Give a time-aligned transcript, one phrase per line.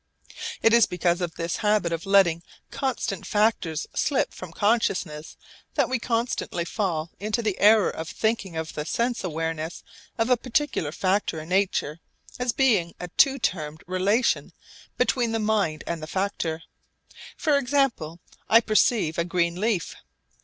[0.63, 5.37] It is because of this habit of letting constant factors slip from consciousness
[5.75, 9.83] that we constantly fall into the error of thinking of the sense awareness
[10.17, 11.99] of a particular factor in nature
[12.39, 14.53] as being a two termed relation
[14.97, 16.63] between the mind and the factor.
[17.37, 19.95] For example, I perceive a green leaf.